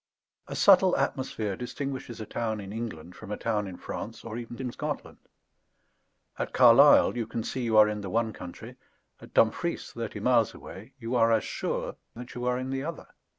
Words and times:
A 0.47 0.55
subtle 0.55 0.97
atmosphere 0.97 1.55
distinguishes 1.55 2.19
a 2.19 2.25
town 2.25 2.59
in 2.59 2.73
England 2.73 3.15
from 3.15 3.29
a 3.31 3.37
town 3.37 3.67
in 3.67 3.77
France, 3.77 4.23
or 4.23 4.35
even 4.35 4.57
in 4.59 4.71
Scotland. 4.71 5.19
At 6.39 6.53
Carlisle 6.53 7.15
you 7.15 7.27
can 7.27 7.43
see 7.43 7.61
you 7.61 7.77
are 7.77 7.87
in 7.87 8.01
the 8.01 8.09
one 8.09 8.33
country; 8.33 8.77
at 9.21 9.35
Dumfries, 9.35 9.91
thirty 9.91 10.19
miles 10.19 10.55
away, 10.55 10.93
you 10.97 11.13
are 11.13 11.31
as 11.31 11.43
sure 11.43 11.97
that 12.15 12.33
you 12.33 12.45
are 12.45 12.57
in 12.57 12.71
the 12.71 12.83
other. 12.83 13.09